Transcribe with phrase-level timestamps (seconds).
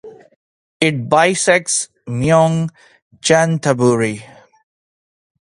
[0.79, 2.71] It bisects Mueang
[3.19, 4.23] Chanthaburi.